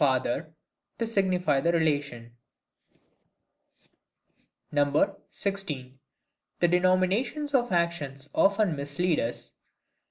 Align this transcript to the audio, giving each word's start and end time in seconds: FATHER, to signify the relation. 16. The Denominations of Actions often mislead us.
FATHER, 0.03 0.55
to 0.97 1.05
signify 1.05 1.61
the 1.61 1.71
relation. 1.71 2.35
16. 4.73 5.99
The 6.59 6.67
Denominations 6.67 7.53
of 7.53 7.71
Actions 7.71 8.27
often 8.33 8.75
mislead 8.75 9.19
us. 9.19 9.53